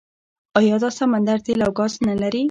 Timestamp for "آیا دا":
0.59-0.89